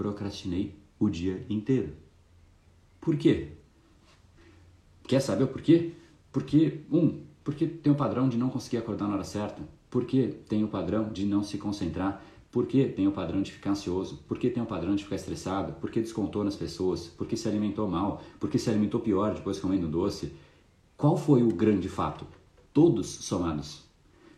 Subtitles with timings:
[0.00, 1.92] procrastinei o dia inteiro.
[3.02, 3.48] Por quê?
[5.06, 5.92] Quer saber o porquê?
[6.32, 9.60] Porque, um, porque tem o padrão de não conseguir acordar na hora certa.
[9.90, 12.24] Porque tem o padrão de não se concentrar.
[12.50, 14.24] Porque tem o padrão de ficar ansioso.
[14.26, 15.74] Porque tem o padrão de ficar estressado.
[15.82, 17.06] Porque descontou nas pessoas.
[17.06, 18.22] Porque se alimentou mal.
[18.38, 20.32] Porque se alimentou pior depois comendo doce.
[20.96, 22.26] Qual foi o grande fato?
[22.72, 23.82] Todos somados.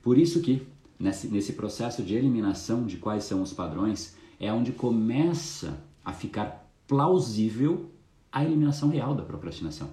[0.03, 0.67] Por isso que,
[0.99, 6.69] nesse, nesse processo de eliminação de quais são os padrões, é onde começa a ficar
[6.89, 7.89] plausível
[8.31, 9.89] a eliminação real da procrastinação.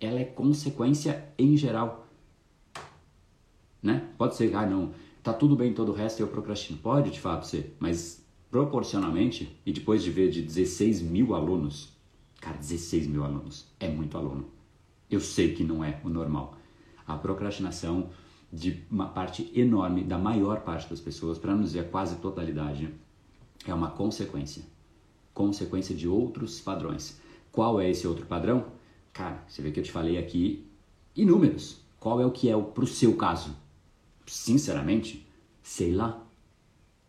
[0.00, 2.08] Ela é consequência em geral.
[3.80, 4.08] Né?
[4.18, 6.80] Pode ser, ah, não, tá tudo bem todo o resto eu procrastino.
[6.80, 11.92] Pode, de fato, ser, mas proporcionalmente, e depois de ver de 16 mil alunos,
[12.40, 14.46] cara, 16 mil alunos, é muito aluno.
[15.08, 16.56] Eu sei que não é o normal.
[17.06, 18.10] A procrastinação
[18.52, 22.92] de uma parte enorme, da maior parte das pessoas, para não dizer quase totalidade,
[23.70, 24.62] é uma consequência.
[25.32, 27.20] Consequência de outros padrões.
[27.50, 28.66] Qual é esse outro padrão?
[29.12, 30.66] Cara, você vê que eu te falei aqui
[31.14, 31.80] inúmeros.
[32.00, 33.54] Qual é o que é pro seu caso?
[34.26, 35.26] Sinceramente,
[35.62, 36.26] sei lá.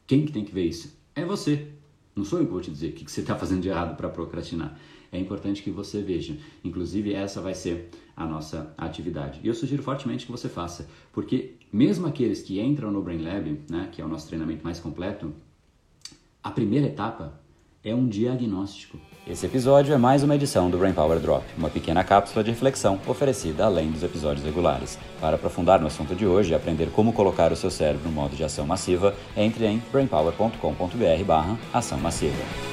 [0.05, 0.95] Quem que tem que ver isso?
[1.15, 1.71] É você.
[2.15, 4.09] Não sou eu que vou te dizer o que você está fazendo de errado para
[4.09, 4.77] procrastinar.
[5.11, 6.37] É importante que você veja.
[6.63, 9.39] Inclusive, essa vai ser a nossa atividade.
[9.43, 13.61] E eu sugiro fortemente que você faça, porque mesmo aqueles que entram no Brain Lab,
[13.69, 15.33] né, que é o nosso treinamento mais completo,
[16.43, 17.33] a primeira etapa
[17.83, 18.99] é um diagnóstico.
[19.25, 22.99] Esse episódio é mais uma edição do Brain Power Drop, uma pequena cápsula de reflexão
[23.07, 24.99] oferecida além dos episódios regulares.
[25.21, 28.35] Para aprofundar no assunto de hoje e aprender como colocar o seu cérebro no modo
[28.35, 32.72] de ação massiva, entre em brainpower.com.br/ação massiva.